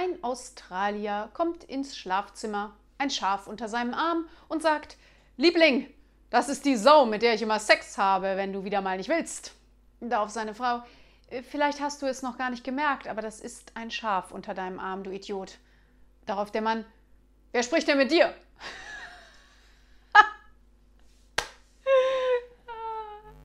Ein 0.00 0.22
Australier 0.22 1.28
kommt 1.34 1.64
ins 1.64 1.96
Schlafzimmer, 1.96 2.76
ein 2.98 3.10
Schaf 3.10 3.48
unter 3.48 3.66
seinem 3.66 3.94
Arm 3.94 4.28
und 4.46 4.62
sagt, 4.62 4.96
Liebling, 5.36 5.92
das 6.30 6.48
ist 6.48 6.66
die 6.66 6.76
Sau, 6.76 7.04
mit 7.04 7.20
der 7.22 7.34
ich 7.34 7.42
immer 7.42 7.58
Sex 7.58 7.98
habe, 7.98 8.36
wenn 8.36 8.52
du 8.52 8.62
wieder 8.62 8.80
mal 8.80 8.96
nicht 8.96 9.08
willst. 9.08 9.54
Darauf 9.98 10.30
seine 10.30 10.54
Frau, 10.54 10.84
äh, 11.30 11.42
vielleicht 11.42 11.80
hast 11.80 12.00
du 12.00 12.06
es 12.06 12.22
noch 12.22 12.38
gar 12.38 12.50
nicht 12.50 12.62
gemerkt, 12.62 13.08
aber 13.08 13.22
das 13.22 13.40
ist 13.40 13.72
ein 13.74 13.90
Schaf 13.90 14.30
unter 14.30 14.54
deinem 14.54 14.78
Arm, 14.78 15.02
du 15.02 15.10
Idiot. 15.10 15.58
Darauf 16.26 16.52
der 16.52 16.62
Mann, 16.62 16.84
wer 17.50 17.64
spricht 17.64 17.88
denn 17.88 17.98
mit 17.98 18.12
dir? 18.12 18.32